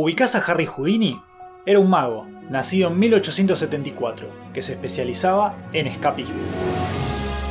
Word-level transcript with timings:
¿Ubicás 0.00 0.36
a 0.36 0.38
Harry 0.38 0.64
Houdini? 0.64 1.20
Era 1.66 1.80
un 1.80 1.90
mago, 1.90 2.24
nacido 2.48 2.88
en 2.88 3.00
1874, 3.00 4.28
que 4.54 4.62
se 4.62 4.74
especializaba 4.74 5.56
en 5.72 5.88
escapismo. 5.88 6.36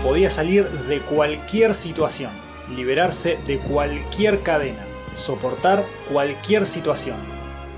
Podía 0.02 0.30
salir 0.30 0.66
de 0.88 1.02
cualquier 1.02 1.74
situación, 1.74 2.32
liberarse 2.74 3.38
de 3.48 3.60
cualquier 3.60 4.44
cadena, 4.44 4.86
soportar 5.18 5.84
cualquier 6.10 6.66
situación. 6.66 7.18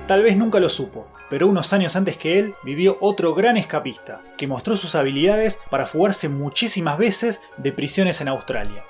Tal 0.05 0.21
vez 0.21 0.37
nunca 0.37 0.59
lo 0.59 0.69
supo, 0.69 1.07
pero 1.31 1.47
unos 1.47 1.73
años 1.73 1.95
antes 1.95 2.15
que 2.17 2.37
él 2.37 2.53
vivió 2.63 2.99
otro 3.01 3.33
gran 3.33 3.57
escapista, 3.57 4.21
que 4.37 4.45
mostró 4.45 4.77
sus 4.77 4.93
habilidades 4.93 5.57
para 5.71 5.87
fugarse 5.87 6.29
muchísimas 6.29 6.99
veces 6.99 7.41
de 7.57 7.71
prisiones 7.71 8.21
en 8.21 8.27
Australia. 8.27 8.85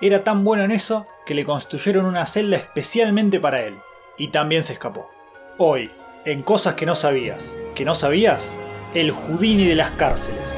Era 0.00 0.22
tan 0.22 0.44
bueno 0.44 0.62
en 0.62 0.70
eso 0.70 1.08
que 1.26 1.34
le 1.34 1.44
construyeron 1.44 2.06
una 2.06 2.24
celda 2.24 2.56
especialmente 2.56 3.40
para 3.40 3.62
él, 3.62 3.74
y 4.16 4.28
también 4.28 4.62
se 4.62 4.74
escapó. 4.74 5.13
Hoy, 5.56 5.88
en 6.24 6.42
cosas 6.42 6.74
que 6.74 6.84
no 6.84 6.96
sabías. 6.96 7.56
¿Que 7.76 7.84
no 7.84 7.94
sabías? 7.94 8.56
El 8.92 9.12
Houdini 9.12 9.64
de 9.64 9.76
las 9.76 9.92
cárceles. 9.92 10.52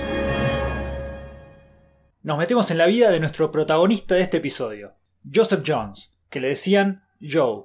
Nos 2.23 2.39
metemos 2.39 2.71
en 2.71 2.79
la 2.79 2.87
vida 2.87 3.11
de 3.11 3.21
nuestro 3.21 3.53
protagonista 3.53 4.15
de 4.15 4.23
este 4.23 4.39
episodio, 4.39 4.95
Joseph 5.33 5.63
Jones, 5.67 6.17
que 6.31 6.41
le 6.41 6.49
decían 6.49 7.05
Joe. 7.21 7.65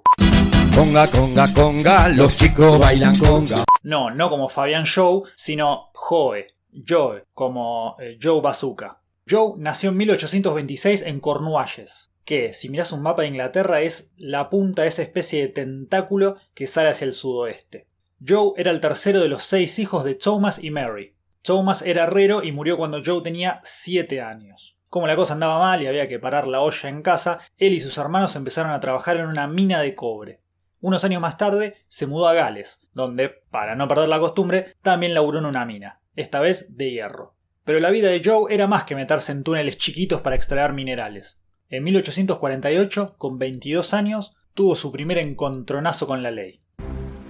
Conga, 0.75 1.08
conga, 1.08 1.45
conga, 1.53 2.09
los 2.09 2.36
chicos 2.36 2.77
bailan 2.77 3.17
conga. 3.17 3.63
No, 3.81 4.11
no 4.11 4.30
como 4.30 4.50
Fabian 4.50 4.84
Joe, 4.86 5.22
sino 5.36 5.89
Joe, 5.94 6.48
Joe, 6.86 7.23
como 7.34 7.95
eh, 8.02 8.20
Joe 8.22 8.41
Bazooka. 8.41 9.00
Joe 9.25 9.53
nació 9.58 9.91
en 9.91 9.98
1826 9.98 11.03
en 11.03 11.22
Cornualles, 11.22 12.10
que, 12.31 12.53
si 12.53 12.70
miras 12.70 12.94
un 12.94 13.02
mapa 13.02 13.23
de 13.23 13.27
Inglaterra, 13.27 13.81
es 13.81 14.09
la 14.16 14.49
punta 14.49 14.84
de 14.84 14.88
esa 14.88 15.02
especie 15.02 15.41
de 15.41 15.49
tentáculo 15.49 16.38
que 16.53 16.66
sale 16.66 16.88
hacia 16.88 17.03
el 17.03 17.12
sudoeste. 17.12 17.89
Joe 18.26 18.53
era 18.55 18.72
el 18.72 18.80
tercero 18.80 19.20
de 19.20 19.27
los 19.27 19.44
seis 19.44 19.80
hijos 19.80 20.05
de 20.05 20.16
Thomas 20.16 20.63
y 20.63 20.72
Mary. 20.72 21.17
Thomas 21.42 21.81
era 21.81 22.03
herrero 22.03 22.42
y 22.42 22.53
murió 22.53 22.78
cuando 22.78 23.02
Joe 23.05 23.22
tenía 23.22 23.59
7 23.66 24.22
años. 24.22 24.78
Como 24.88 25.08
la 25.08 25.17
cosa 25.17 25.33
andaba 25.33 25.59
mal 25.59 25.81
y 25.81 25.88
había 25.88 26.08
que 26.08 26.20
parar 26.20 26.47
la 26.47 26.61
olla 26.61 26.88
en 26.88 27.02
casa, 27.02 27.42
él 27.58 27.73
y 27.73 27.81
sus 27.81 27.97
hermanos 27.97 28.33
empezaron 28.38 28.72
a 28.72 28.80
trabajar 28.80 29.17
en 29.17 29.25
una 29.25 29.48
mina 29.48 29.81
de 29.81 29.94
cobre. 29.94 30.39
Unos 30.80 31.03
años 31.03 31.22
más 31.22 31.36
tarde 31.36 31.83
se 31.89 32.08
mudó 32.08 32.30
a 32.30 32.33
Gales, 32.33 32.80
donde, 32.94 33.27
para 33.27 33.75
no 33.75 33.89
perder 33.89 34.08
la 34.08 34.22
costumbre, 34.22 34.77
también 34.81 35.14
laburó 35.14 35.39
en 35.39 35.48
una 35.48 35.66
mina, 35.66 36.00
esta 36.16 36.39
vez 36.39 36.77
de 36.77 36.92
hierro. 36.92 37.36
Pero 37.66 37.81
la 37.81 37.89
vida 37.89 38.08
de 38.08 38.22
Joe 38.23 38.55
era 38.55 38.67
más 38.67 38.86
que 38.86 38.95
meterse 38.95 39.33
en 39.33 39.44
túneles 39.44 39.77
chiquitos 39.77 40.22
para 40.22 40.38
extraer 40.38 40.72
minerales. 40.72 41.41
En 41.72 41.86
1848, 41.86 43.16
con 43.17 43.39
22 43.39 43.94
años, 43.94 44.36
tuvo 44.53 44.75
su 44.75 44.91
primer 44.91 45.17
encontronazo 45.17 46.05
con 46.05 46.22
la 46.22 46.30
ley. 46.30 46.59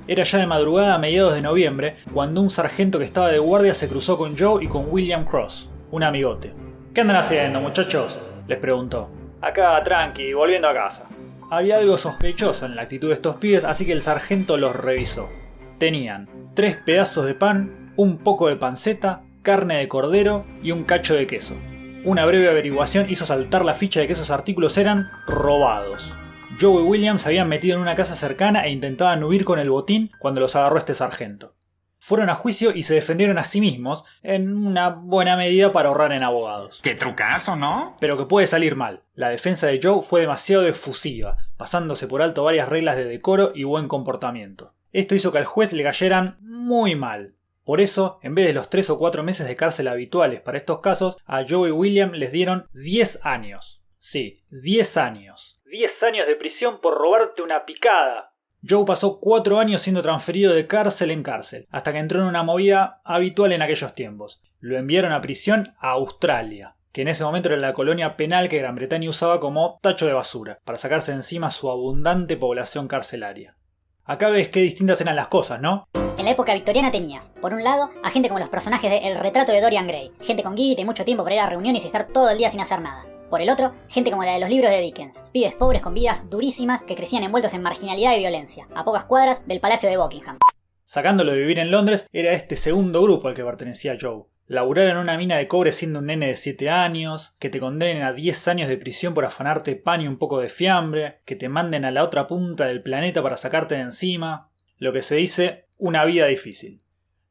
Era 0.08 0.24
ya 0.24 0.40
de 0.40 0.48
madrugada 0.48 0.96
a 0.96 0.98
mediados 0.98 1.36
de 1.36 1.44
noviembre 1.44 1.98
cuando 2.12 2.42
un 2.42 2.50
sargento 2.50 2.98
que 2.98 3.06
estaba 3.06 3.30
de 3.30 3.38
guardia 3.38 3.76
se 3.76 3.88
cruzó 3.88 4.18
con 4.18 4.36
Joe 4.36 4.64
y 4.66 4.68
con 4.68 4.88
William 4.90 5.26
Cross, 5.26 5.70
un 5.92 6.02
amigote. 6.02 6.54
¿Qué 6.92 7.02
andan 7.02 7.18
haciendo, 7.18 7.62
muchachos? 7.62 8.18
les 8.48 8.58
preguntó. 8.58 9.10
Acá, 9.42 9.80
tranqui, 9.84 10.34
volviendo 10.34 10.70
a 10.70 10.74
casa. 10.74 11.04
Había 11.52 11.78
algo 11.78 11.96
sospechoso 11.96 12.66
en 12.66 12.76
la 12.76 12.82
actitud 12.82 13.10
de 13.10 13.14
estos 13.14 13.36
pibes, 13.36 13.64
así 13.64 13.86
que 13.86 13.92
el 13.92 14.02
sargento 14.02 14.58
los 14.58 14.76
revisó. 14.76 15.30
Tenían 15.78 16.28
tres 16.56 16.78
pedazos 16.78 17.28
de 17.28 17.36
pan, 17.36 17.94
un 17.96 18.18
poco 18.18 18.48
de 18.48 18.56
panceta, 18.56 19.22
carne 19.44 19.78
de 19.78 19.88
cordero 19.88 20.46
y 20.64 20.72
un 20.72 20.84
cacho 20.84 21.14
de 21.14 21.28
queso. 21.28 21.56
Una 22.04 22.26
breve 22.26 22.50
averiguación 22.50 23.12
hizo 23.12 23.28
saltar 23.28 23.64
la 23.64 23.76
ficha 23.76 24.00
de 24.00 24.08
que 24.08 24.14
esos 24.14 24.32
artículos 24.32 24.76
eran 24.80 25.12
robados. 25.28 26.12
Joe 26.60 26.82
y 26.82 26.86
William 26.86 27.20
se 27.20 27.30
habían 27.30 27.48
metido 27.48 27.76
en 27.76 27.82
una 27.82 27.96
casa 27.96 28.16
cercana 28.16 28.66
e 28.66 28.72
intentaban 28.72 29.24
huir 29.24 29.46
con 29.46 29.60
el 29.60 29.70
botín 29.70 30.12
cuando 30.18 30.42
los 30.42 30.56
agarró 30.56 30.80
este 30.80 30.96
sargento. 30.96 31.54
Fueron 32.00 32.32
a 32.32 32.34
juicio 32.34 32.74
y 32.74 32.82
se 32.82 32.96
defendieron 32.96 33.38
a 33.38 33.44
sí 33.44 33.62
mismos, 33.62 34.04
en 34.24 34.58
una 34.58 34.90
buena 34.90 35.38
medida 35.38 35.72
para 35.72 35.90
ahorrar 35.90 36.12
en 36.14 36.24
abogados. 36.24 36.80
Qué 36.82 36.96
trucazo, 36.96 37.56
¿no? 37.56 37.96
Pero 38.00 38.18
que 38.18 38.26
puede 38.26 38.48
salir 38.48 38.76
mal. 38.76 39.04
La 39.14 39.30
defensa 39.30 39.68
de 39.68 39.80
Joe 39.82 40.02
fue 40.02 40.22
demasiado 40.22 40.66
efusiva, 40.68 41.38
pasándose 41.56 42.08
por 42.08 42.24
alto 42.24 42.44
varias 42.44 42.68
reglas 42.68 42.96
de 42.96 43.06
decoro 43.06 43.52
y 43.54 43.64
buen 43.64 43.88
comportamiento. 43.88 44.74
Esto 44.92 45.14
hizo 45.14 45.32
que 45.32 45.38
al 45.38 45.46
juez 45.46 45.72
le 45.72 45.84
cayeran 45.84 46.38
muy 46.42 46.96
mal. 46.96 47.36
Por 47.64 47.80
eso, 47.82 48.20
en 48.24 48.36
vez 48.36 48.48
de 48.48 48.54
los 48.54 48.70
3 48.70 48.90
o 48.90 48.98
4 48.98 49.24
meses 49.24 49.48
de 49.48 49.56
cárcel 49.56 49.88
habituales 49.88 50.42
para 50.42 50.58
estos 50.58 50.80
casos, 50.80 51.18
a 51.26 51.46
Joe 51.48 51.70
y 51.70 51.72
William 51.72 52.12
les 52.14 52.32
dieron 52.32 52.68
10 52.74 53.20
años. 53.24 53.84
Sí, 53.98 54.44
10 54.50 54.98
años. 54.98 55.62
10 55.66 56.04
años 56.04 56.28
de 56.28 56.36
prisión 56.36 56.82
por 56.82 56.98
robarte 56.98 57.42
una 57.42 57.66
picada. 57.66 58.34
Joe 58.68 58.86
pasó 58.86 59.20
4 59.20 59.60
años 59.60 59.82
siendo 59.82 60.02
transferido 60.02 60.54
de 60.54 60.68
cárcel 60.68 61.12
en 61.12 61.24
cárcel, 61.24 61.68
hasta 61.72 61.94
que 61.94 62.00
entró 62.00 62.20
en 62.20 62.28
una 62.28 62.44
movida 62.44 63.02
habitual 63.04 63.52
en 63.52 63.62
aquellos 63.62 63.96
tiempos. 63.96 64.42
Lo 64.60 64.78
enviaron 64.78 65.14
a 65.14 65.22
prisión 65.22 65.74
a 65.80 65.92
Australia, 65.92 66.76
que 66.92 67.02
en 67.02 67.08
ese 67.08 67.24
momento 67.24 67.50
era 67.50 67.58
la 67.58 67.74
colonia 67.74 68.18
penal 68.18 68.50
que 68.50 68.60
Gran 68.60 68.76
Bretaña 68.76 69.10
usaba 69.10 69.40
como 69.40 69.80
tacho 69.82 70.06
de 70.06 70.14
basura, 70.14 70.60
para 70.64 70.78
sacarse 70.78 71.12
de 71.12 71.18
encima 71.18 71.50
su 71.50 71.72
abundante 71.72 72.38
población 72.38 72.88
carcelaria. 72.88 73.56
Acá 74.04 74.30
ves 74.30 74.50
qué 74.50 74.60
distintas 74.60 75.00
eran 75.02 75.16
las 75.16 75.28
cosas, 75.28 75.62
¿no? 75.62 75.88
En 76.22 76.26
la 76.26 76.34
época 76.34 76.54
victoriana 76.54 76.92
tenías, 76.92 77.32
por 77.42 77.52
un 77.52 77.64
lado, 77.64 77.90
a 78.04 78.12
gente 78.12 78.30
como 78.30 78.38
los 78.38 78.48
personajes 78.48 78.92
de 78.92 79.08
El 79.08 79.16
retrato 79.16 79.52
de 79.52 79.60
Dorian 79.60 79.88
Gray, 79.88 80.12
gente 80.22 80.44
con 80.44 80.54
guita 80.54 80.80
y 80.80 80.86
mucho 80.86 81.04
tiempo 81.04 81.24
para 81.24 81.34
ir 81.34 81.42
a 81.42 81.50
reuniones 81.50 81.84
y 81.84 81.88
estar 81.88 82.10
todo 82.10 82.30
el 82.30 82.38
día 82.38 82.52
sin 82.52 82.62
hacer 82.62 82.80
nada. 82.80 83.04
Por 83.32 83.42
el 83.42 83.50
otro, 83.50 83.74
gente 83.88 84.12
como 84.12 84.24
la 84.24 84.34
de 84.34 84.40
los 84.40 84.52
libros 84.52 84.70
de 84.70 84.82
Dickens, 84.82 85.24
pibes 85.34 85.56
pobres 85.56 85.82
con 85.82 85.96
vidas 85.96 86.30
durísimas 86.30 86.84
que 86.84 86.94
crecían 86.94 87.24
envueltos 87.24 87.56
en 87.56 87.64
marginalidad 87.64 88.16
y 88.16 88.20
violencia, 88.20 88.68
a 88.76 88.84
pocas 88.84 89.06
cuadras 89.06 89.48
del 89.48 89.62
Palacio 89.62 89.90
de 89.90 89.98
Buckingham. 89.98 90.38
Sacándolo 90.84 91.32
de 91.32 91.40
vivir 91.40 91.58
en 91.58 91.72
Londres, 91.72 92.06
era 92.14 92.34
este 92.34 92.56
segundo 92.56 93.02
grupo 93.02 93.28
al 93.28 93.34
que 93.34 93.44
pertenecía 93.44 93.98
Joe. 94.00 94.26
Laburar 94.46 94.90
en 94.90 94.98
una 94.98 95.18
mina 95.18 95.38
de 95.38 95.48
cobre 95.48 95.72
siendo 95.72 95.98
un 95.98 96.06
nene 96.06 96.28
de 96.28 96.36
7 96.36 96.70
años, 96.70 97.34
que 97.40 97.50
te 97.50 97.60
condenen 97.60 98.04
a 98.04 98.14
10 98.14 98.48
años 98.48 98.70
de 98.70 98.78
prisión 98.78 99.16
por 99.16 99.26
afanarte 99.26 99.76
pan 99.76 100.02
y 100.02 100.08
un 100.08 100.20
poco 100.20 100.40
de 100.40 100.50
fiambre, 100.50 101.18
que 101.26 101.36
te 101.36 101.50
manden 101.50 101.84
a 101.84 101.90
la 101.90 102.04
otra 102.04 102.28
punta 102.28 102.68
del 102.68 102.84
planeta 102.84 103.24
para 103.24 103.38
sacarte 103.38 103.74
de 103.74 103.82
encima. 103.82 104.50
Lo 104.78 104.94
que 104.94 105.04
se 105.04 105.14
dice, 105.16 105.64
una 105.82 106.06
vida 106.06 106.28
difícil. 106.28 106.82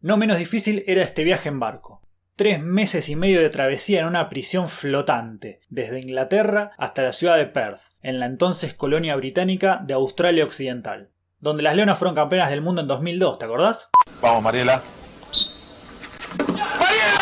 No 0.00 0.18
menos 0.18 0.36
difícil 0.36 0.84
era 0.86 1.00
este 1.02 1.24
viaje 1.24 1.48
en 1.48 1.58
barco 1.58 2.02
tres 2.40 2.58
meses 2.58 3.10
y 3.10 3.16
medio 3.16 3.42
de 3.42 3.50
travesía 3.50 4.00
en 4.00 4.06
una 4.06 4.30
prisión 4.30 4.70
flotante, 4.70 5.60
desde 5.68 6.00
Inglaterra 6.00 6.70
hasta 6.78 7.02
la 7.02 7.12
ciudad 7.12 7.36
de 7.36 7.44
Perth, 7.44 7.82
en 8.00 8.18
la 8.18 8.24
entonces 8.24 8.72
colonia 8.72 9.14
británica 9.14 9.78
de 9.84 9.92
Australia 9.92 10.44
Occidental, 10.44 11.10
donde 11.38 11.62
las 11.62 11.76
leonas 11.76 11.98
fueron 11.98 12.14
campeonas 12.14 12.48
del 12.48 12.62
mundo 12.62 12.80
en 12.80 12.86
2002, 12.86 13.38
¿te 13.38 13.44
acordás? 13.44 13.90
Vamos, 14.22 14.42
Mariela. 14.42 14.80
¡Mariela! 16.38 17.18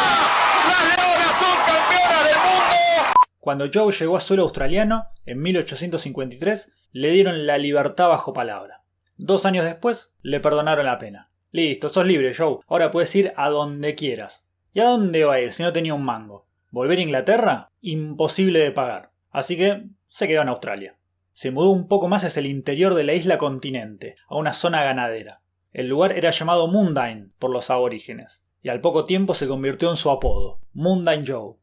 ¡Las 0.68 0.96
leonas 0.96 1.36
son 1.36 1.56
campeonas 1.66 2.24
del 2.24 2.36
mundo! 2.36 3.14
Cuando 3.40 3.70
Joe 3.74 3.92
llegó 3.92 4.16
a 4.16 4.20
suelo 4.20 4.44
australiano, 4.44 5.08
en 5.26 5.42
1853, 5.42 6.70
le 6.92 7.10
dieron 7.10 7.44
la 7.44 7.58
libertad 7.58 8.06
bajo 8.06 8.32
palabra. 8.32 8.77
Dos 9.18 9.44
años 9.46 9.64
después, 9.64 10.12
le 10.22 10.38
perdonaron 10.38 10.86
la 10.86 10.96
pena. 10.96 11.30
Listo, 11.50 11.88
sos 11.88 12.06
libre, 12.06 12.32
Joe. 12.34 12.60
Ahora 12.68 12.90
puedes 12.90 13.14
ir 13.16 13.32
a 13.36 13.50
donde 13.50 13.94
quieras. 13.96 14.44
¿Y 14.72 14.80
a 14.80 14.84
dónde 14.84 15.24
va 15.24 15.34
a 15.34 15.40
ir 15.40 15.52
si 15.52 15.64
no 15.64 15.72
tenía 15.72 15.94
un 15.94 16.04
mango? 16.04 16.46
¿Volver 16.70 16.98
a 16.98 17.02
Inglaterra? 17.02 17.70
Imposible 17.80 18.60
de 18.60 18.70
pagar. 18.70 19.10
Así 19.30 19.56
que 19.56 19.86
se 20.06 20.28
quedó 20.28 20.42
en 20.42 20.48
Australia. 20.48 20.96
Se 21.32 21.50
mudó 21.50 21.70
un 21.70 21.88
poco 21.88 22.06
más 22.06 22.22
hacia 22.24 22.40
el 22.40 22.46
interior 22.46 22.94
de 22.94 23.04
la 23.04 23.14
isla 23.14 23.38
continente, 23.38 24.14
a 24.28 24.36
una 24.36 24.52
zona 24.52 24.84
ganadera. 24.84 25.42
El 25.72 25.88
lugar 25.88 26.12
era 26.12 26.30
llamado 26.30 26.68
Mundine 26.68 27.30
por 27.38 27.50
los 27.50 27.70
aborígenes, 27.70 28.44
y 28.62 28.68
al 28.68 28.80
poco 28.80 29.04
tiempo 29.04 29.34
se 29.34 29.48
convirtió 29.48 29.90
en 29.90 29.96
su 29.96 30.10
apodo, 30.10 30.60
Mundine 30.72 31.24
Joe. 31.26 31.54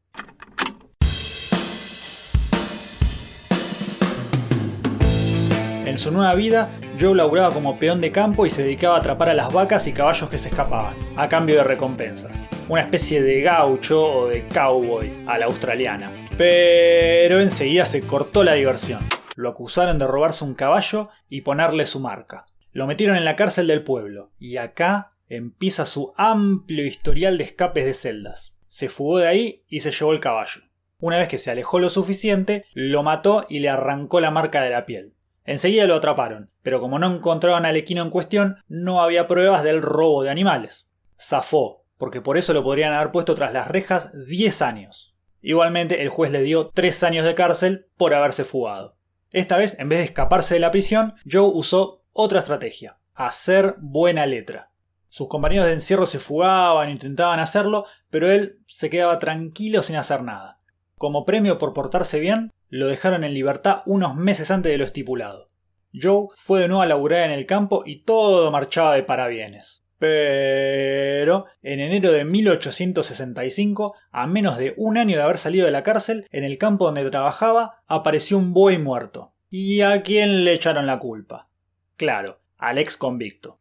En 5.96 6.02
su 6.02 6.10
nueva 6.10 6.34
vida, 6.34 6.68
Joe 7.00 7.14
laburaba 7.14 7.54
como 7.54 7.78
peón 7.78 8.02
de 8.02 8.12
campo 8.12 8.44
y 8.44 8.50
se 8.50 8.62
dedicaba 8.62 8.96
a 8.96 8.98
atrapar 8.98 9.30
a 9.30 9.34
las 9.34 9.50
vacas 9.50 9.86
y 9.86 9.94
caballos 9.94 10.28
que 10.28 10.36
se 10.36 10.50
escapaban, 10.50 10.94
a 11.16 11.26
cambio 11.26 11.56
de 11.56 11.64
recompensas. 11.64 12.44
Una 12.68 12.82
especie 12.82 13.22
de 13.22 13.40
gaucho 13.40 14.04
o 14.04 14.28
de 14.28 14.46
cowboy 14.46 15.24
a 15.26 15.38
la 15.38 15.46
australiana. 15.46 16.12
Pero 16.36 17.40
enseguida 17.40 17.86
se 17.86 18.02
cortó 18.02 18.44
la 18.44 18.52
diversión. 18.52 19.00
Lo 19.36 19.48
acusaron 19.48 19.96
de 19.96 20.06
robarse 20.06 20.44
un 20.44 20.52
caballo 20.52 21.08
y 21.30 21.40
ponerle 21.40 21.86
su 21.86 21.98
marca. 21.98 22.44
Lo 22.72 22.86
metieron 22.86 23.16
en 23.16 23.24
la 23.24 23.34
cárcel 23.34 23.66
del 23.66 23.82
pueblo, 23.82 24.32
y 24.38 24.58
acá 24.58 25.08
empieza 25.30 25.86
su 25.86 26.12
amplio 26.18 26.84
historial 26.84 27.38
de 27.38 27.44
escapes 27.44 27.86
de 27.86 27.94
celdas. 27.94 28.52
Se 28.68 28.90
fugó 28.90 29.16
de 29.16 29.28
ahí 29.28 29.64
y 29.66 29.80
se 29.80 29.92
llevó 29.92 30.12
el 30.12 30.20
caballo. 30.20 30.60
Una 30.98 31.16
vez 31.16 31.28
que 31.28 31.38
se 31.38 31.50
alejó 31.50 31.78
lo 31.78 31.88
suficiente, 31.88 32.66
lo 32.74 33.02
mató 33.02 33.46
y 33.48 33.60
le 33.60 33.70
arrancó 33.70 34.20
la 34.20 34.30
marca 34.30 34.60
de 34.60 34.68
la 34.68 34.84
piel. 34.84 35.15
Enseguida 35.46 35.86
lo 35.86 35.94
atraparon, 35.94 36.50
pero 36.62 36.80
como 36.80 36.98
no 36.98 37.06
encontraban 37.06 37.64
al 37.64 37.76
equino 37.76 38.02
en 38.02 38.10
cuestión, 38.10 38.56
no 38.68 39.00
había 39.00 39.28
pruebas 39.28 39.62
del 39.62 39.80
robo 39.80 40.24
de 40.24 40.30
animales. 40.30 40.88
Zafó, 41.18 41.84
porque 41.98 42.20
por 42.20 42.36
eso 42.36 42.52
lo 42.52 42.64
podrían 42.64 42.92
haber 42.92 43.12
puesto 43.12 43.34
tras 43.34 43.52
las 43.52 43.68
rejas 43.68 44.10
10 44.26 44.60
años. 44.62 45.14
Igualmente, 45.40 46.02
el 46.02 46.08
juez 46.08 46.32
le 46.32 46.42
dio 46.42 46.70
3 46.74 47.02
años 47.04 47.24
de 47.24 47.36
cárcel 47.36 47.86
por 47.96 48.12
haberse 48.12 48.44
fugado. 48.44 48.96
Esta 49.30 49.56
vez, 49.56 49.78
en 49.78 49.88
vez 49.88 50.00
de 50.00 50.06
escaparse 50.06 50.54
de 50.54 50.60
la 50.60 50.72
prisión, 50.72 51.14
Joe 51.30 51.50
usó 51.52 52.02
otra 52.12 52.40
estrategia. 52.40 52.98
hacer 53.14 53.76
buena 53.78 54.26
letra. 54.26 54.70
Sus 55.08 55.28
compañeros 55.28 55.66
de 55.66 55.72
encierro 55.72 56.04
se 56.04 56.18
fugaban, 56.18 56.90
intentaban 56.90 57.40
hacerlo, 57.40 57.86
pero 58.10 58.30
él 58.30 58.58
se 58.66 58.90
quedaba 58.90 59.16
tranquilo 59.16 59.82
sin 59.82 59.96
hacer 59.96 60.22
nada. 60.22 60.60
Como 60.98 61.24
premio 61.24 61.56
por 61.56 61.72
portarse 61.72 62.20
bien, 62.20 62.52
lo 62.68 62.86
dejaron 62.86 63.24
en 63.24 63.34
libertad 63.34 63.82
unos 63.86 64.16
meses 64.16 64.50
antes 64.50 64.72
de 64.72 64.78
lo 64.78 64.84
estipulado. 64.84 65.50
Joe 65.92 66.28
fue 66.34 66.60
de 66.60 66.68
nuevo 66.68 66.82
a 66.82 66.86
laburar 66.86 67.24
en 67.24 67.30
el 67.30 67.46
campo 67.46 67.82
y 67.86 68.02
todo 68.02 68.50
marchaba 68.50 68.94
de 68.94 69.02
parabienes. 69.02 69.84
Pero 69.98 71.46
en 71.62 71.80
enero 71.80 72.12
de 72.12 72.24
1865, 72.24 73.94
a 74.10 74.26
menos 74.26 74.58
de 74.58 74.74
un 74.76 74.98
año 74.98 75.16
de 75.16 75.22
haber 75.22 75.38
salido 75.38 75.64
de 75.64 75.72
la 75.72 75.82
cárcel, 75.82 76.26
en 76.30 76.44
el 76.44 76.58
campo 76.58 76.84
donde 76.84 77.08
trabajaba 77.10 77.82
apareció 77.86 78.36
un 78.36 78.52
buey 78.52 78.78
muerto. 78.78 79.32
¿Y 79.48 79.80
a 79.80 80.02
quién 80.02 80.44
le 80.44 80.52
echaron 80.52 80.86
la 80.86 80.98
culpa? 80.98 81.48
Claro, 81.96 82.40
al 82.58 82.76
ex 82.76 82.98
convicto. 82.98 83.58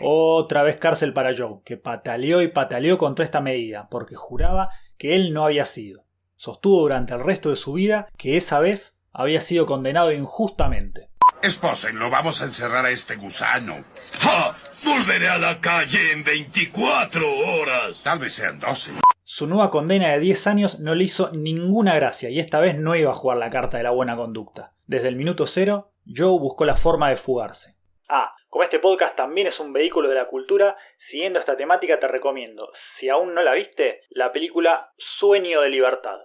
Otra 0.00 0.62
vez 0.62 0.76
cárcel 0.76 1.12
para 1.12 1.36
Joe, 1.36 1.60
que 1.64 1.76
pataleó 1.76 2.40
y 2.40 2.48
pataleó 2.48 2.96
contra 2.96 3.24
esta 3.24 3.40
medida, 3.40 3.88
porque 3.90 4.14
juraba 4.14 4.70
que 4.96 5.14
él 5.14 5.34
no 5.34 5.44
había 5.44 5.66
sido. 5.66 6.05
Sostuvo 6.36 6.82
durante 6.82 7.14
el 7.14 7.20
resto 7.20 7.50
de 7.50 7.56
su 7.56 7.72
vida 7.72 8.08
que 8.16 8.36
esa 8.36 8.60
vez 8.60 8.96
había 9.12 9.40
sido 9.40 9.66
condenado 9.66 10.12
injustamente. 10.12 11.08
Espósenlo, 11.42 12.10
vamos 12.10 12.42
a 12.42 12.44
encerrar 12.44 12.84
a 12.84 12.90
este 12.90 13.16
gusano. 13.16 13.84
¡Ja! 14.20 14.54
Volveré 14.84 15.28
a 15.28 15.38
la 15.38 15.60
calle 15.60 16.12
en 16.12 16.22
24 16.22 17.26
horas. 17.38 18.02
Tal 18.02 18.18
vez 18.18 18.34
sean 18.34 18.58
12. 18.58 18.92
Su 19.24 19.46
nueva 19.46 19.70
condena 19.70 20.08
de 20.10 20.20
10 20.20 20.46
años 20.46 20.78
no 20.78 20.94
le 20.94 21.04
hizo 21.04 21.30
ninguna 21.32 21.94
gracia 21.96 22.30
y 22.30 22.38
esta 22.38 22.60
vez 22.60 22.78
no 22.78 22.94
iba 22.94 23.10
a 23.10 23.14
jugar 23.14 23.38
la 23.38 23.50
carta 23.50 23.78
de 23.78 23.82
la 23.82 23.90
buena 23.90 24.16
conducta. 24.16 24.74
Desde 24.86 25.08
el 25.08 25.16
minuto 25.16 25.46
cero, 25.46 25.90
Joe 26.06 26.38
buscó 26.38 26.64
la 26.64 26.76
forma 26.76 27.10
de 27.10 27.16
fugarse. 27.16 27.76
Ah, 28.08 28.35
como 28.56 28.64
este 28.64 28.78
podcast 28.78 29.14
también 29.16 29.46
es 29.48 29.60
un 29.60 29.74
vehículo 29.74 30.08
de 30.08 30.14
la 30.14 30.28
cultura, 30.28 30.78
siguiendo 31.10 31.38
esta 31.38 31.58
temática 31.58 32.00
te 32.00 32.08
recomiendo, 32.08 32.70
si 32.98 33.10
aún 33.10 33.34
no 33.34 33.42
la 33.42 33.52
viste, 33.52 34.00
la 34.08 34.32
película 34.32 34.94
Sueño 34.96 35.60
de 35.60 35.68
Libertad. 35.68 36.20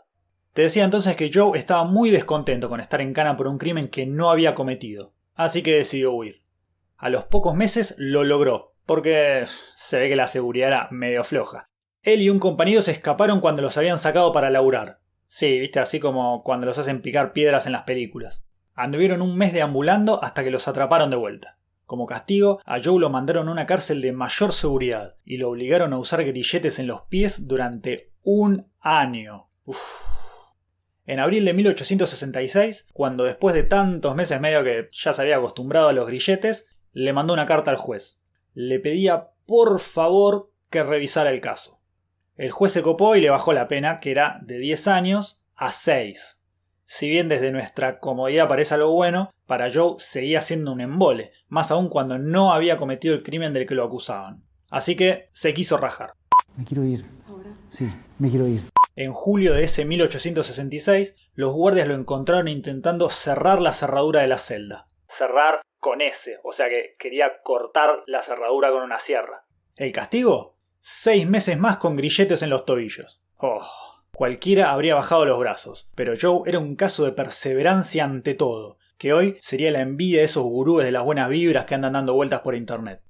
Te 0.54 0.62
decía 0.62 0.86
entonces 0.86 1.18
que 1.18 1.30
Joe 1.34 1.60
estaba 1.60 1.84
muy 1.84 2.10
descontento 2.10 2.70
con 2.70 2.80
estar 2.80 3.02
en 3.02 3.14
cana 3.14 3.36
por 3.36 3.48
un 3.48 3.58
crimen 3.58 3.90
que 3.90 4.06
no 4.06 4.30
había 4.30 4.56
cometido, 4.56 5.12
así 5.36 5.62
que 5.62 5.76
decidió 5.76 6.14
huir. 6.14 6.38
A 6.96 7.10
los 7.10 7.26
pocos 7.26 7.54
meses 7.54 7.96
lo 7.98 8.24
logró, 8.24 8.76
porque 8.86 9.44
se 9.76 10.00
ve 10.00 10.08
que 10.08 10.16
la 10.16 10.28
seguridad 10.28 10.70
era 10.70 10.88
medio 10.90 11.26
floja. 11.26 11.68
Él 12.02 12.22
y 12.22 12.30
un 12.30 12.40
compañero 12.40 12.82
se 12.82 12.92
escaparon 12.92 13.42
cuando 13.42 13.62
los 13.62 13.76
habían 13.76 14.00
sacado 14.00 14.32
para 14.32 14.50
laburar. 14.50 15.00
Sí, 15.28 15.60
viste, 15.60 15.82
así 15.82 16.00
como 16.00 16.44
cuando 16.44 16.66
los 16.66 16.78
hacen 16.78 17.02
picar 17.02 17.34
piedras 17.34 17.66
en 17.66 17.74
las 17.74 17.84
películas. 17.84 18.46
Anduvieron 18.74 19.22
un 19.22 19.38
mes 19.38 19.52
deambulando 19.52 20.24
hasta 20.24 20.46
que 20.46 20.52
los 20.52 20.70
atraparon 20.70 21.10
de 21.10 21.18
vuelta. 21.18 21.58
Como 21.92 22.06
castigo, 22.06 22.62
a 22.64 22.82
Joe 22.82 23.02
lo 23.02 23.10
mandaron 23.10 23.50
a 23.50 23.52
una 23.52 23.66
cárcel 23.66 24.00
de 24.02 24.14
mayor 24.14 24.54
seguridad 24.54 25.18
y 25.26 25.36
lo 25.36 25.50
obligaron 25.50 25.92
a 25.92 25.98
usar 25.98 26.24
grilletes 26.24 26.80
en 26.80 26.88
los 26.88 27.02
pies 27.02 27.50
durante 27.50 28.14
un 28.24 28.64
año. 28.80 29.50
En 31.06 31.20
abril 31.20 31.44
de 31.44 31.54
1866, 31.54 32.88
cuando 32.94 33.26
después 33.26 33.54
de 33.54 33.64
tantos 33.64 34.16
meses 34.16 34.40
medio 34.40 34.64
que 34.64 34.88
ya 34.94 35.12
se 35.12 35.22
había 35.22 35.36
acostumbrado 35.36 35.90
a 35.90 35.92
los 35.92 36.08
grilletes, 36.08 36.66
le 36.94 37.12
mandó 37.12 37.34
una 37.34 37.46
carta 37.46 37.72
al 37.72 37.78
juez. 37.78 38.22
Le 38.54 38.80
pedía 38.80 39.32
por 39.46 39.82
favor 39.82 40.50
que 40.70 40.84
revisara 40.84 41.30
el 41.30 41.42
caso. 41.42 41.82
El 42.38 42.52
juez 42.52 42.72
se 42.72 42.84
copó 42.84 43.18
y 43.18 43.20
le 43.20 43.32
bajó 43.32 43.52
la 43.52 43.68
pena, 43.68 44.00
que 44.00 44.12
era 44.12 44.40
de 44.44 44.60
10 44.60 44.88
años 44.88 45.44
a 45.56 45.74
6. 45.74 46.41
Si 46.94 47.10
bien 47.10 47.30
desde 47.30 47.54
nuestra 47.54 48.00
comodidad 48.00 48.50
parece 48.50 48.74
algo 48.74 48.92
bueno, 48.92 49.32
para 49.48 49.72
Joe 49.74 49.96
seguía 49.98 50.42
siendo 50.42 50.74
un 50.74 50.82
embole, 50.82 51.32
más 51.48 51.72
aún 51.72 51.88
cuando 51.88 52.20
no 52.20 52.52
había 52.52 52.76
cometido 52.76 53.16
el 53.16 53.24
crimen 53.24 53.54
del 53.54 53.66
que 53.66 53.76
lo 53.76 53.86
acusaban. 53.86 54.44
Así 54.70 54.98
que 54.98 55.30
se 55.32 55.54
quiso 55.54 55.78
rajar. 55.78 56.12
Me 56.58 56.66
quiero 56.66 56.84
ir. 56.84 57.06
¿Ahora? 57.30 57.52
Sí, 57.70 57.88
me 58.20 58.30
quiero 58.30 58.46
ir. 58.46 58.64
En 58.98 59.14
julio 59.14 59.54
de 59.54 59.64
ese 59.64 59.86
1866, 59.86 61.16
los 61.34 61.54
guardias 61.54 61.88
lo 61.88 61.96
encontraron 61.96 62.50
intentando 62.50 63.10
cerrar 63.10 63.62
la 63.62 63.72
cerradura 63.72 64.20
de 64.20 64.28
la 64.28 64.38
celda. 64.38 64.86
Cerrar 65.18 65.62
con 65.80 66.02
S, 66.02 66.40
o 66.44 66.52
sea 66.52 66.68
que 66.68 66.98
quería 67.00 67.42
cortar 67.42 68.04
la 68.06 68.22
cerradura 68.24 68.70
con 68.70 68.84
una 68.84 69.00
sierra. 69.00 69.46
¿El 69.78 69.94
castigo? 69.94 70.58
Seis 70.82 71.26
meses 71.26 71.58
más 71.58 71.78
con 71.78 71.96
grilletes 71.96 72.44
en 72.44 72.50
los 72.50 72.66
tobillos. 72.66 73.22
Oh, 73.38 73.66
cualquiera 74.22 74.72
habría 74.72 74.94
bajado 74.94 75.26
los 75.26 75.40
brazos, 75.40 75.90
pero 75.96 76.14
Joe 76.16 76.48
era 76.48 76.60
un 76.60 76.76
caso 76.76 77.06
de 77.06 77.12
perseverancia 77.12 78.04
ante 78.04 78.36
todo, 78.36 78.78
que 79.00 79.14
hoy 79.14 79.36
sería 79.40 79.72
la 79.72 79.82
envidia 79.82 80.20
de 80.20 80.26
esos 80.26 80.44
gurúes 80.44 80.86
de 80.86 80.92
las 80.92 81.04
buenas 81.04 81.28
vibras 81.28 81.66
que 81.66 81.74
andan 81.74 81.94
dando 81.94 82.14
vueltas 82.14 82.42
por 82.42 82.54
internet. 82.54 83.02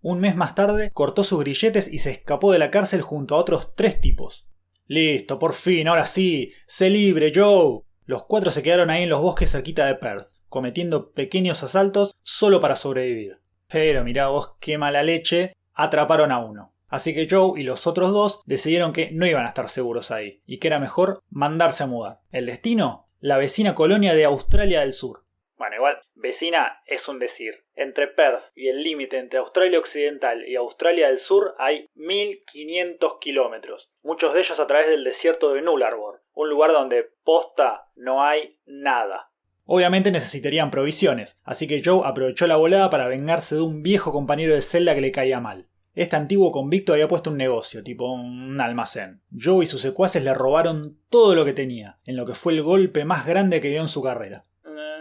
Un 0.00 0.18
mes 0.18 0.34
más 0.34 0.54
tarde 0.54 0.90
cortó 0.94 1.24
sus 1.24 1.40
grilletes 1.40 1.92
y 1.92 1.98
se 1.98 2.10
escapó 2.10 2.52
de 2.52 2.58
la 2.58 2.70
cárcel 2.70 3.02
junto 3.02 3.34
a 3.34 3.38
otros 3.38 3.74
tres 3.74 4.00
tipos. 4.00 4.48
Listo, 4.86 5.38
por 5.38 5.52
fin, 5.52 5.88
ahora 5.88 6.06
sí. 6.06 6.54
Sé 6.66 6.88
libre, 6.88 7.32
Joe. 7.34 7.82
Los 8.06 8.24
cuatro 8.24 8.50
se 8.50 8.62
quedaron 8.62 8.88
ahí 8.88 9.02
en 9.02 9.10
los 9.10 9.20
bosques 9.20 9.50
cerquita 9.50 9.84
de 9.84 9.96
Perth, 9.96 10.28
cometiendo 10.48 11.12
pequeños 11.12 11.62
asaltos 11.64 12.14
solo 12.22 12.62
para 12.62 12.76
sobrevivir. 12.76 13.42
Pero 13.68 14.04
mirá 14.04 14.28
vos 14.28 14.52
qué 14.58 14.78
mala 14.78 15.02
leche, 15.02 15.52
atraparon 15.74 16.32
a 16.32 16.38
uno. 16.38 16.72
Así 16.88 17.14
que 17.14 17.26
Joe 17.28 17.60
y 17.60 17.64
los 17.64 17.86
otros 17.86 18.12
dos 18.12 18.40
decidieron 18.46 18.92
que 18.92 19.10
no 19.12 19.26
iban 19.26 19.44
a 19.44 19.48
estar 19.48 19.68
seguros 19.68 20.10
ahí, 20.10 20.40
y 20.46 20.58
que 20.58 20.68
era 20.68 20.78
mejor 20.78 21.20
mandarse 21.30 21.82
a 21.82 21.86
mudar. 21.86 22.20
¿El 22.30 22.46
destino? 22.46 23.06
La 23.20 23.38
vecina 23.38 23.74
colonia 23.74 24.14
de 24.14 24.24
Australia 24.24 24.80
del 24.80 24.92
Sur. 24.92 25.24
Bueno, 25.56 25.76
igual, 25.76 25.98
vecina 26.14 26.82
es 26.86 27.08
un 27.08 27.18
decir. 27.18 27.64
Entre 27.74 28.08
Perth 28.08 28.44
y 28.54 28.68
el 28.68 28.82
límite 28.82 29.18
entre 29.18 29.38
Australia 29.38 29.78
Occidental 29.78 30.46
y 30.46 30.54
Australia 30.54 31.08
del 31.08 31.18
Sur 31.18 31.54
hay 31.58 31.88
1500 31.94 33.14
kilómetros, 33.20 33.88
muchos 34.02 34.34
de 34.34 34.40
ellos 34.40 34.60
a 34.60 34.66
través 34.66 34.88
del 34.88 35.04
desierto 35.04 35.52
de 35.52 35.62
Nullarbor, 35.62 36.22
un 36.34 36.50
lugar 36.50 36.72
donde 36.72 37.08
posta 37.24 37.86
no 37.96 38.22
hay 38.22 38.58
nada. 38.66 39.30
Obviamente 39.64 40.12
necesitarían 40.12 40.70
provisiones, 40.70 41.40
así 41.44 41.66
que 41.66 41.82
Joe 41.84 42.02
aprovechó 42.04 42.46
la 42.46 42.56
volada 42.56 42.88
para 42.88 43.08
vengarse 43.08 43.56
de 43.56 43.62
un 43.62 43.82
viejo 43.82 44.12
compañero 44.12 44.54
de 44.54 44.62
celda 44.62 44.94
que 44.94 45.00
le 45.00 45.10
caía 45.10 45.40
mal. 45.40 45.66
Este 45.96 46.14
antiguo 46.14 46.52
convicto 46.52 46.92
había 46.92 47.08
puesto 47.08 47.30
un 47.30 47.38
negocio, 47.38 47.82
tipo 47.82 48.12
un 48.12 48.60
almacén. 48.60 49.22
Joe 49.32 49.64
y 49.64 49.66
sus 49.66 49.80
secuaces 49.80 50.22
le 50.22 50.34
robaron 50.34 50.98
todo 51.08 51.34
lo 51.34 51.46
que 51.46 51.54
tenía, 51.54 51.96
en 52.04 52.16
lo 52.16 52.26
que 52.26 52.34
fue 52.34 52.52
el 52.52 52.62
golpe 52.62 53.06
más 53.06 53.26
grande 53.26 53.62
que 53.62 53.70
dio 53.70 53.80
en 53.80 53.88
su 53.88 54.02
carrera. 54.02 54.44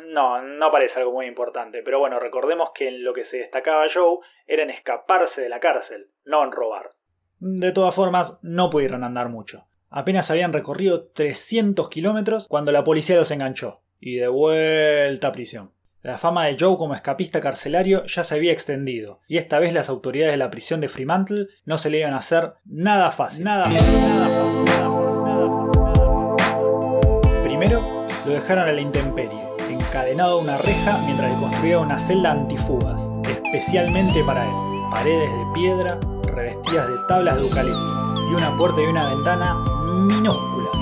No, 0.08 0.42
no 0.42 0.72
parece 0.72 1.00
algo 1.00 1.12
muy 1.12 1.26
importante, 1.26 1.82
pero 1.84 2.00
bueno, 2.00 2.18
recordemos 2.18 2.70
que 2.74 2.88
en 2.88 3.04
lo 3.04 3.14
que 3.14 3.26
se 3.26 3.36
destacaba 3.36 3.88
Joe 3.94 4.20
era 4.48 4.64
en 4.64 4.70
escaparse 4.70 5.42
de 5.42 5.50
la 5.50 5.60
cárcel, 5.60 6.08
no 6.24 6.46
en 6.46 6.54
robar. 6.54 6.92
De 7.40 7.74
todas 7.74 7.94
formas, 7.94 8.40
no 8.42 8.70
pudieron 8.70 9.04
andar 9.04 9.28
mucho. 9.28 9.68
Apenas 9.90 10.32
habían 10.32 10.54
recorrido 10.54 11.08
300 11.08 11.90
kilómetros 11.90 12.48
cuando 12.48 12.72
la 12.72 12.86
policía 12.86 13.18
los 13.18 13.32
enganchó, 13.32 13.82
y 14.00 14.16
de 14.16 14.30
vuelta 14.30 15.28
a 15.28 15.32
prisión. 15.34 15.75
La 16.06 16.20
fama 16.20 16.46
de 16.46 16.56
Joe 16.60 16.78
como 16.78 16.94
escapista 16.94 17.42
carcelario 17.42 18.06
ya 18.06 18.24
se 18.24 18.36
había 18.36 18.52
extendido, 18.52 19.22
y 19.28 19.38
esta 19.38 19.58
vez 19.58 19.74
las 19.74 19.90
autoridades 19.90 20.34
de 20.34 20.38
la 20.38 20.52
prisión 20.52 20.80
de 20.80 20.88
Fremantle 20.88 21.48
no 21.66 21.80
se 21.80 21.90
le 21.90 21.98
iban 21.98 22.14
a 22.14 22.18
hacer 22.18 22.54
nada 22.64 23.10
fácil, 23.10 23.44
nada 23.44 23.66
fácil, 23.66 24.02
nada 24.02 24.30
fácil, 24.30 24.64
nada 24.66 24.92
fácil, 24.92 25.24
nada 25.24 25.50
fácil, 25.50 25.74
nada 25.74 26.36
fácil. 26.38 27.42
Primero, 27.42 28.08
lo 28.24 28.34
dejaron 28.34 28.70
a 28.70 28.72
la 28.72 28.82
intemperie 28.82 29.42
encadenado 29.68 30.38
a 30.38 30.44
una 30.44 30.58
reja 30.60 31.00
mientras 31.00 31.32
le 31.32 31.40
construía 31.40 31.80
una 31.80 31.98
celda 31.98 32.34
antifugas, 32.34 33.02
especialmente 33.28 34.24
para 34.26 34.46
él. 34.46 34.54
Paredes 34.92 35.32
de 35.32 35.46
piedra 35.56 36.00
revestidas 36.28 36.88
de 36.88 36.96
tablas 37.08 37.38
de 37.38 37.42
eucalipto 37.42 38.30
y 38.30 38.36
una 38.36 38.56
puerta 38.56 38.80
y 38.80 38.86
una 38.86 39.10
ventana 39.10 39.56
minúsculas. 39.86 40.76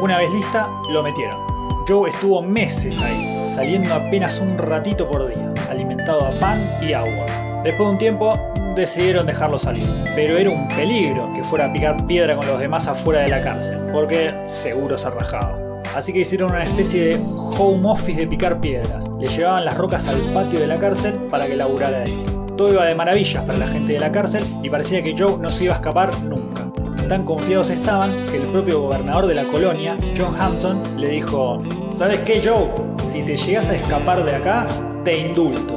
Una 0.00 0.18
vez 0.18 0.32
lista, 0.32 0.68
lo 0.90 1.04
metieron. 1.04 1.55
Joe 1.88 2.10
estuvo 2.10 2.42
meses 2.42 2.98
ahí, 2.98 3.44
saliendo 3.54 3.94
apenas 3.94 4.40
un 4.40 4.58
ratito 4.58 5.08
por 5.08 5.28
día, 5.28 5.52
alimentado 5.70 6.26
a 6.26 6.36
pan 6.40 6.78
y 6.82 6.92
agua. 6.92 7.26
Después 7.62 7.86
de 7.86 7.92
un 7.92 7.98
tiempo, 7.98 8.36
decidieron 8.74 9.24
dejarlo 9.24 9.56
salir. 9.56 9.88
Pero 10.16 10.36
era 10.36 10.50
un 10.50 10.66
peligro 10.66 11.32
que 11.32 11.44
fuera 11.44 11.66
a 11.66 11.72
picar 11.72 12.04
piedra 12.04 12.34
con 12.34 12.44
los 12.48 12.58
demás 12.58 12.88
afuera 12.88 13.20
de 13.20 13.28
la 13.28 13.40
cárcel, 13.40 13.78
porque 13.92 14.34
seguro 14.48 14.98
se 14.98 15.10
rajaba. 15.10 15.60
Así 15.94 16.12
que 16.12 16.20
hicieron 16.20 16.50
una 16.50 16.64
especie 16.64 17.04
de 17.04 17.14
home 17.56 17.88
office 17.88 18.18
de 18.18 18.26
picar 18.26 18.60
piedras. 18.60 19.08
Le 19.20 19.28
llevaban 19.28 19.64
las 19.64 19.78
rocas 19.78 20.08
al 20.08 20.32
patio 20.34 20.58
de 20.58 20.66
la 20.66 20.78
cárcel 20.78 21.14
para 21.30 21.46
que 21.46 21.54
laburara 21.54 22.02
ahí. 22.02 22.24
Todo 22.56 22.72
iba 22.72 22.84
de 22.84 22.96
maravillas 22.96 23.44
para 23.44 23.60
la 23.60 23.68
gente 23.68 23.92
de 23.92 24.00
la 24.00 24.10
cárcel 24.10 24.42
y 24.60 24.70
parecía 24.70 25.04
que 25.04 25.14
Joe 25.16 25.38
no 25.38 25.52
se 25.52 25.64
iba 25.64 25.74
a 25.74 25.76
escapar 25.76 26.20
nunca. 26.24 26.65
Tan 27.08 27.24
confiados 27.24 27.70
estaban 27.70 28.26
que 28.26 28.36
el 28.36 28.48
propio 28.48 28.80
gobernador 28.80 29.28
de 29.28 29.34
la 29.34 29.44
colonia, 29.44 29.96
John 30.18 30.34
Hampton, 30.36 30.82
le 30.96 31.10
dijo, 31.10 31.62
¿sabes 31.88 32.20
qué 32.20 32.42
Joe? 32.44 32.72
Si 33.00 33.22
te 33.22 33.36
llegas 33.36 33.70
a 33.70 33.76
escapar 33.76 34.24
de 34.24 34.34
acá, 34.34 34.66
te 35.04 35.16
indulto. 35.20 35.74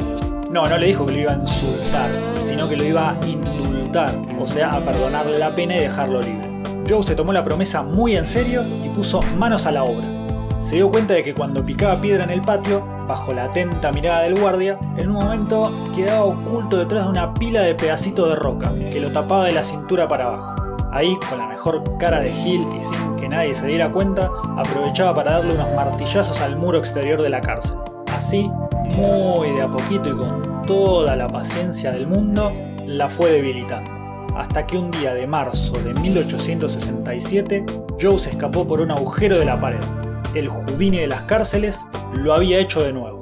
No, 0.49 0.67
no 0.67 0.77
le 0.77 0.87
dijo 0.87 1.05
que 1.05 1.11
lo 1.11 1.19
iba 1.19 1.33
a 1.33 1.35
insultar, 1.35 2.11
sino 2.33 2.67
que 2.67 2.75
lo 2.75 2.83
iba 2.83 3.11
a 3.11 3.27
indultar, 3.27 4.09
o 4.39 4.47
sea, 4.47 4.69
a 4.69 4.83
perdonarle 4.83 5.37
la 5.37 5.53
pena 5.53 5.75
y 5.75 5.81
dejarlo 5.81 6.19
libre. 6.19 6.49
Joe 6.89 7.03
se 7.03 7.13
tomó 7.13 7.31
la 7.31 7.43
promesa 7.43 7.83
muy 7.83 8.15
en 8.15 8.25
serio 8.25 8.65
y 8.83 8.89
puso 8.89 9.19
manos 9.37 9.67
a 9.67 9.71
la 9.71 9.83
obra. 9.83 10.07
Se 10.59 10.77
dio 10.77 10.89
cuenta 10.89 11.13
de 11.13 11.23
que 11.23 11.35
cuando 11.35 11.63
picaba 11.63 12.01
piedra 12.01 12.23
en 12.23 12.31
el 12.31 12.41
patio, 12.41 12.83
bajo 13.07 13.33
la 13.33 13.43
atenta 13.43 13.91
mirada 13.91 14.23
del 14.23 14.39
guardia, 14.39 14.79
en 14.97 15.09
un 15.09 15.13
momento 15.13 15.71
quedaba 15.95 16.23
oculto 16.23 16.77
detrás 16.77 17.03
de 17.05 17.11
una 17.11 17.35
pila 17.35 17.61
de 17.61 17.75
pedacitos 17.75 18.29
de 18.29 18.35
roca 18.35 18.73
que 18.73 18.99
lo 18.99 19.11
tapaba 19.11 19.45
de 19.45 19.51
la 19.51 19.63
cintura 19.63 20.07
para 20.07 20.25
abajo. 20.25 20.58
Ahí, 20.91 21.15
con 21.29 21.37
la 21.37 21.47
mejor 21.47 21.83
cara 21.99 22.19
de 22.19 22.33
Gil 22.33 22.67
y 22.79 22.83
sin 22.83 23.15
que 23.17 23.29
nadie 23.29 23.53
se 23.53 23.67
diera 23.67 23.91
cuenta, 23.91 24.31
aprovechaba 24.57 25.13
para 25.13 25.33
darle 25.33 25.53
unos 25.53 25.71
martillazos 25.75 26.41
al 26.41 26.57
muro 26.57 26.79
exterior 26.79 27.21
de 27.21 27.29
la 27.29 27.41
cárcel. 27.41 27.77
Así, 28.11 28.49
muy 28.97 29.51
de 29.51 29.61
a 29.61 29.67
poquito 29.67 30.09
y 30.09 30.17
con 30.17 30.65
toda 30.65 31.15
la 31.15 31.27
paciencia 31.27 31.91
del 31.91 32.07
mundo, 32.07 32.51
la 32.87 33.07
fue 33.07 33.31
debilitando. 33.31 33.91
Hasta 34.35 34.65
que 34.65 34.77
un 34.77 34.89
día 34.89 35.13
de 35.13 35.27
marzo 35.27 35.77
de 35.83 35.93
1867, 35.93 37.65
Joe 38.01 38.17
se 38.17 38.31
escapó 38.31 38.65
por 38.65 38.81
un 38.81 38.89
agujero 38.89 39.37
de 39.37 39.45
la 39.45 39.59
pared. 39.59 39.83
El 40.33 40.49
Houdini 40.49 40.97
de 40.97 41.07
las 41.07 41.23
cárceles 41.23 41.79
lo 42.15 42.33
había 42.33 42.57
hecho 42.57 42.83
de 42.83 42.93
nuevo. 42.93 43.19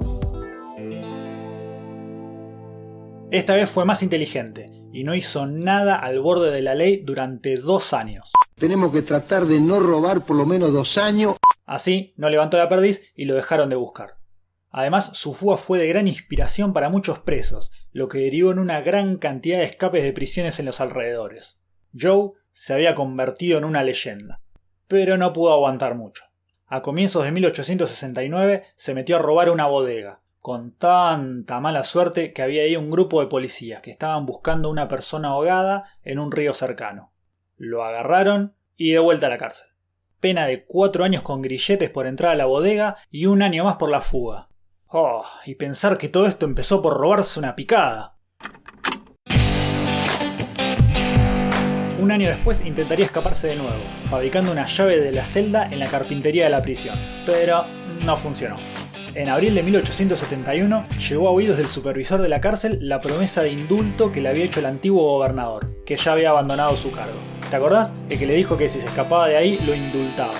Esta 3.29 3.55
vez 3.55 3.69
fue 3.69 3.83
más 3.83 4.03
inteligente 4.03 4.76
y 4.98 5.04
no 5.04 5.13
hizo 5.13 5.46
nada 5.46 5.96
al 5.96 6.20
borde 6.22 6.51
de 6.51 6.63
la 6.63 6.74
ley 6.74 7.04
durante 7.04 7.58
dos 7.58 7.94
años. 7.94 8.32
Tenemos 8.56 8.92
que 8.92 9.04
tratar 9.04 9.46
de 9.46 9.62
no 9.62 9.80
robar 9.80 10.25
por 10.25 10.36
lo 10.36 10.48
menos 10.48 10.74
dos 10.74 10.98
años. 10.98 11.36
Así, 11.68 12.16
no 12.18 12.32
levantó 12.32 12.58
la 12.58 12.68
perdiz 12.68 13.04
y 13.16 13.25
lo 13.25 13.36
dejaron 13.36 13.70
de 13.70 13.75
buscar. 13.75 14.18
Además, 14.72 15.12
su 15.13 15.36
fuga 15.36 15.58
fue 15.58 15.77
de 15.77 15.88
gran 15.88 16.08
inspiración 16.08 16.74
para 16.74 16.89
muchos 16.89 17.20
presos, 17.20 17.72
lo 17.92 18.08
que 18.08 18.18
derivó 18.18 18.50
en 18.50 18.58
una 18.58 18.82
gran 18.82 19.18
cantidad 19.18 19.60
de 19.60 19.66
escapes 19.66 20.04
de 20.04 20.13
prisiones 20.13 20.60
en 20.60 20.66
los 20.66 20.82
alrededores. 20.82 21.60
Joe 21.94 22.32
se 22.51 22.74
había 22.74 22.96
convertido 22.96 23.60
en 23.60 23.66
una 23.66 23.84
leyenda, 23.84 24.42
pero 24.88 25.16
no 25.16 25.32
pudo 25.32 25.54
aguantar 25.54 25.94
mucho. 25.94 26.24
A 26.66 26.82
comienzos 26.82 27.24
de 27.24 27.32
1869 27.34 28.63
se 28.75 28.96
metió 28.96 29.18
a 29.18 29.20
robar 29.20 29.51
una 29.51 29.68
bodega, 29.68 30.24
con 30.48 30.72
tanta 30.72 31.60
mala 31.60 31.84
suerte 31.84 32.32
que 32.32 32.42
había 32.42 32.62
ahí 32.62 32.77
un 32.77 32.89
grupo 32.89 33.20
de 33.20 33.27
policías 33.27 33.82
que 33.82 33.92
estaban 33.92 34.25
buscando 34.25 34.70
una 34.70 34.88
persona 34.88 35.32
ahogada 35.32 35.98
en 36.04 36.20
un 36.20 36.32
río 36.32 36.54
cercano. 36.54 37.12
Lo 37.58 37.84
agarraron 37.84 38.56
y 38.77 38.92
de 38.92 39.00
vuelta 39.00 39.25
a 39.25 39.30
la 39.30 39.38
cárcel. 39.38 39.68
Pena 40.22 40.48
de 40.48 40.63
cuatro 40.63 41.04
años 41.04 41.22
con 41.22 41.42
grilletes 41.42 41.89
por 41.89 42.08
entrar 42.08 42.32
a 42.32 42.36
la 42.36 42.46
bodega 42.46 42.96
y 43.12 43.25
un 43.25 43.42
año 43.42 43.66
más 43.66 43.75
por 43.75 43.92
la 43.92 44.00
fuga. 44.00 44.48
Oh, 44.88 45.25
y 45.46 45.56
pensar 45.56 45.98
que 45.98 46.08
todo 46.08 46.27
esto 46.27 46.46
empezó 46.46 46.82
por 46.82 46.94
robarse 46.94 47.39
una 47.39 47.54
picada. 47.54 48.16
Un 52.00 52.10
año 52.10 52.30
después 52.30 52.66
intentaría 52.66 53.04
escaparse 53.04 53.48
de 53.48 53.58
nuevo, 53.58 53.84
fabricando 54.10 54.54
una 54.54 54.66
llave 54.66 55.01
de 55.01 55.12
la 55.12 55.25
celda 55.25 55.66
en 55.70 55.80
la 55.80 55.88
carpintería 55.88 56.46
de 56.46 56.51
la 56.51 56.62
prisión, 56.62 56.98
pero 57.25 57.66
no 58.06 58.16
funcionó. 58.16 58.87
En 59.17 59.29
abril 59.29 59.55
de 59.55 59.63
1871 59.63 60.86
llegó 61.09 61.27
a 61.27 61.31
oídos 61.31 61.57
del 61.57 61.65
supervisor 61.65 62.21
de 62.21 62.29
la 62.29 62.39
cárcel 62.39 62.77
la 62.81 63.01
promesa 63.01 63.41
de 63.41 63.50
indulto 63.50 64.12
que 64.12 64.21
le 64.21 64.29
había 64.29 64.45
hecho 64.45 64.59
el 64.59 64.67
antiguo 64.67 65.01
gobernador, 65.17 65.74
que 65.88 65.97
ya 65.97 66.12
había 66.12 66.29
abandonado 66.29 66.75
su 66.75 66.91
cargo. 66.91 67.17
¿Te 67.50 67.55
acordás? 67.55 67.91
El 68.09 68.19
que 68.19 68.27
le 68.27 68.36
dijo 68.36 68.57
que 68.57 68.69
si 68.69 68.79
se 68.79 68.86
escapaba 68.86 69.27
de 69.27 69.36
ahí 69.36 69.57
lo 69.65 69.74
indultaba. 69.74 70.36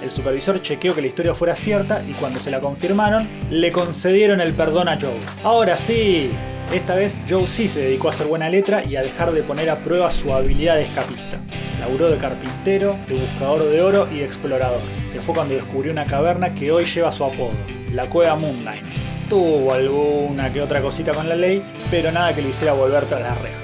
El 0.00 0.12
supervisor 0.12 0.62
chequeó 0.62 0.94
que 0.94 1.00
la 1.00 1.08
historia 1.08 1.34
fuera 1.34 1.56
cierta 1.56 2.04
y 2.08 2.12
cuando 2.12 2.38
se 2.38 2.52
la 2.52 2.60
confirmaron, 2.60 3.28
le 3.50 3.72
concedieron 3.72 4.40
el 4.40 4.52
perdón 4.52 4.88
a 4.88 5.00
Joe. 5.00 5.18
Ahora 5.42 5.76
sí, 5.76 6.30
esta 6.72 6.94
vez 6.94 7.16
Joe 7.28 7.48
sí 7.48 7.66
se 7.66 7.80
dedicó 7.80 8.06
a 8.06 8.10
hacer 8.12 8.28
buena 8.28 8.48
letra 8.48 8.80
y 8.88 8.94
a 8.94 9.02
dejar 9.02 9.32
de 9.32 9.42
poner 9.42 9.68
a 9.70 9.82
prueba 9.82 10.08
su 10.08 10.32
habilidad 10.32 10.76
de 10.76 10.82
escapista. 10.82 11.40
Laburó 11.80 12.08
de 12.08 12.18
carpintero, 12.18 12.96
de 13.08 13.16
buscador 13.16 13.68
de 13.68 13.82
oro 13.82 14.06
y 14.08 14.18
de 14.18 14.24
explorador, 14.26 14.82
que 15.12 15.20
fue 15.20 15.34
cuando 15.34 15.54
descubrió 15.54 15.90
una 15.90 16.04
caverna 16.04 16.54
que 16.54 16.70
hoy 16.70 16.84
lleva 16.84 17.10
su 17.10 17.24
apodo, 17.24 17.50
la 17.92 18.06
Cueva 18.06 18.36
Moonline. 18.36 18.88
Tuvo 19.28 19.72
alguna 19.72 20.52
que 20.52 20.60
otra 20.60 20.80
cosita 20.80 21.12
con 21.12 21.28
la 21.28 21.36
ley, 21.36 21.62
pero 21.90 22.10
nada 22.10 22.34
que 22.34 22.42
lo 22.42 22.48
hiciera 22.48 22.72
volver 22.72 23.06
tras 23.06 23.22
las 23.22 23.40
rejas. 23.40 23.60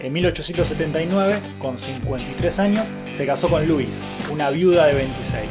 En 0.00 0.12
1879, 0.12 1.40
con 1.58 1.78
53 1.78 2.58
años, 2.58 2.86
se 3.10 3.24
casó 3.24 3.48
con 3.48 3.66
Louise, 3.66 4.02
una 4.30 4.50
viuda 4.50 4.86
de 4.86 4.94
26. 4.94 5.44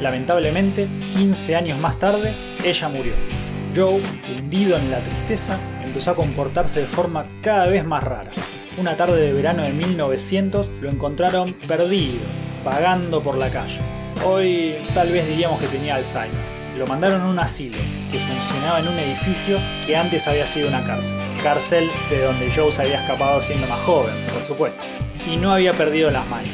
Lamentablemente, 0.00 0.88
15 1.12 1.56
años 1.56 1.78
más 1.78 1.98
tarde, 1.98 2.34
ella 2.64 2.88
murió. 2.88 3.12
Joe, 3.76 4.02
hundido 4.36 4.76
en 4.76 4.90
la 4.90 5.00
tristeza, 5.00 5.58
empezó 5.84 6.10
a 6.10 6.16
comportarse 6.16 6.80
de 6.80 6.86
forma 6.86 7.26
cada 7.42 7.68
vez 7.68 7.84
más 7.84 8.02
rara. 8.02 8.30
Una 8.78 8.96
tarde 8.96 9.20
de 9.20 9.32
verano 9.32 9.62
de 9.62 9.72
1900 9.72 10.70
lo 10.80 10.90
encontraron 10.90 11.52
perdido, 11.52 12.20
vagando 12.64 13.22
por 13.22 13.36
la 13.36 13.50
calle. 13.50 13.78
Hoy 14.24 14.76
tal 14.94 15.12
vez 15.12 15.28
diríamos 15.28 15.60
que 15.60 15.66
tenía 15.66 15.96
Alzheimer. 15.96 16.59
Lo 16.80 16.86
mandaron 16.86 17.20
a 17.20 17.26
un 17.26 17.38
asilo 17.38 17.76
que 18.10 18.18
funcionaba 18.18 18.80
en 18.80 18.88
un 18.88 18.98
edificio 18.98 19.58
que 19.86 19.94
antes 19.98 20.26
había 20.26 20.46
sido 20.46 20.68
una 20.68 20.82
cárcel. 20.82 21.14
Cárcel 21.42 21.90
de 22.08 22.22
donde 22.22 22.50
Joe 22.50 22.72
se 22.72 22.80
había 22.80 23.02
escapado 23.02 23.42
siendo 23.42 23.66
más 23.66 23.80
joven, 23.80 24.14
por 24.32 24.42
supuesto. 24.46 24.82
Y 25.30 25.36
no 25.36 25.52
había 25.52 25.74
perdido 25.74 26.10
las 26.10 26.26
manos 26.28 26.48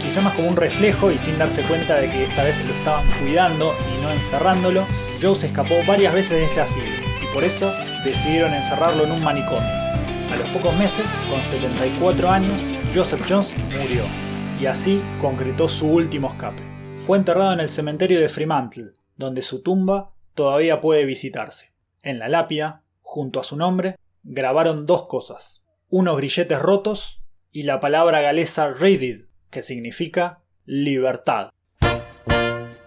quizá 0.00 0.20
más 0.20 0.34
como 0.34 0.48
un 0.48 0.56
reflejo 0.56 1.10
y 1.10 1.18
sin 1.18 1.36
darse 1.36 1.62
cuenta 1.62 1.96
de 1.96 2.10
que 2.10 2.24
esta 2.24 2.44
vez 2.44 2.56
lo 2.64 2.72
estaban 2.74 3.06
cuidando 3.20 3.74
y 3.92 4.02
no 4.02 4.12
encerrándolo, 4.12 4.86
Joe 5.20 5.34
se 5.34 5.46
escapó 5.46 5.74
varias 5.86 6.14
veces 6.14 6.38
de 6.38 6.44
este 6.44 6.60
asilo 6.60 6.86
y 7.20 7.34
por 7.34 7.42
eso 7.42 7.72
decidieron 8.04 8.52
encerrarlo 8.54 9.04
en 9.04 9.12
un 9.12 9.22
manicomio. 9.22 9.62
A 9.62 10.36
los 10.38 10.48
pocos 10.50 10.76
meses, 10.76 11.06
con 11.28 11.40
74 11.40 12.30
años, 12.30 12.54
Joseph 12.94 13.24
Jones 13.28 13.52
murió 13.80 14.02
y 14.60 14.66
así 14.66 15.02
concretó 15.20 15.68
su 15.68 15.86
último 15.86 16.28
escape. 16.28 16.62
Fue 16.94 17.18
enterrado 17.18 17.52
en 17.52 17.60
el 17.60 17.68
cementerio 17.68 18.20
de 18.20 18.28
Fremantle, 18.28 18.92
donde 19.22 19.42
su 19.42 19.62
tumba 19.62 20.12
todavía 20.34 20.80
puede 20.80 21.04
visitarse. 21.04 21.72
En 22.02 22.18
la 22.18 22.28
lápida, 22.28 22.82
junto 23.00 23.40
a 23.40 23.44
su 23.44 23.56
nombre, 23.56 23.96
grabaron 24.22 24.84
dos 24.84 25.06
cosas, 25.06 25.62
unos 25.88 26.16
grilletes 26.16 26.58
rotos 26.58 27.20
y 27.50 27.62
la 27.62 27.80
palabra 27.80 28.20
galesa 28.20 28.68
Reddit, 28.68 29.28
que 29.50 29.62
significa 29.62 30.42
libertad. 30.64 31.50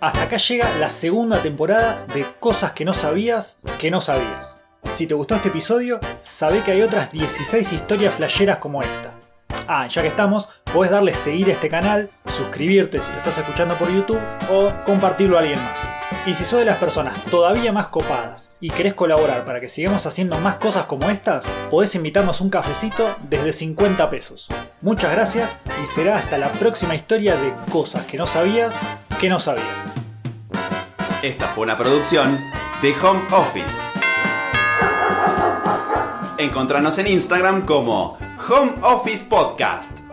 Hasta 0.01 0.23
acá 0.23 0.37
llega 0.37 0.77
la 0.77 0.89
segunda 0.89 1.41
temporada 1.41 2.05
de 2.13 2.25
Cosas 2.39 2.73
que 2.73 2.85
no 2.85 2.93
sabías 2.93 3.59
que 3.79 3.89
no 3.89 4.01
sabías. 4.01 4.55
Si 4.91 5.07
te 5.07 5.13
gustó 5.13 5.35
este 5.35 5.49
episodio, 5.49 5.99
sabe 6.21 6.61
que 6.61 6.71
hay 6.71 6.81
otras 6.81 7.11
16 7.11 7.73
historias 7.73 8.13
flasheras 8.13 8.59
como 8.59 8.83
esta. 8.83 9.19
Ah, 9.67 9.87
ya 9.87 10.03
que 10.03 10.07
estamos, 10.07 10.47
puedes 10.71 10.91
darle 10.91 11.13
seguir 11.13 11.49
a 11.49 11.53
este 11.53 11.69
canal, 11.69 12.11
suscribirte 12.27 12.99
si 13.01 13.11
lo 13.11 13.17
estás 13.17 13.37
escuchando 13.39 13.73
por 13.75 13.91
YouTube 13.91 14.21
o 14.51 14.71
compartirlo 14.85 15.37
a 15.37 15.39
alguien 15.39 15.59
más. 15.59 15.79
Y 16.27 16.35
si 16.35 16.45
sos 16.45 16.59
de 16.59 16.65
las 16.65 16.77
personas 16.77 17.19
todavía 17.31 17.71
más 17.71 17.87
copadas 17.87 18.49
y 18.61 18.69
querés 18.69 18.93
colaborar 18.93 19.43
para 19.43 19.59
que 19.59 19.67
sigamos 19.67 20.05
haciendo 20.05 20.37
más 20.37 20.55
cosas 20.55 20.85
como 20.85 21.09
estas, 21.09 21.45
podés 21.71 21.95
invitarnos 21.95 22.41
un 22.41 22.49
cafecito 22.49 23.15
desde 23.27 23.53
50 23.53 24.07
pesos. 24.11 24.47
Muchas 24.81 25.11
gracias 25.11 25.57
y 25.81 25.87
será 25.87 26.17
hasta 26.17 26.37
la 26.37 26.51
próxima 26.51 26.93
historia 26.93 27.35
de 27.35 27.51
cosas 27.71 28.05
que 28.05 28.17
no 28.17 28.27
sabías 28.27 28.75
que 29.19 29.29
no 29.29 29.39
sabías. 29.39 29.65
Esta 31.23 31.47
fue 31.47 31.63
una 31.63 31.75
producción 31.75 32.39
de 32.83 32.93
Home 33.01 33.23
Office. 33.31 33.81
Encontranos 36.37 36.99
en 36.99 37.07
Instagram 37.07 37.65
como 37.65 38.17
Home 38.37 38.77
Office 38.83 39.23
Podcast. 39.25 40.04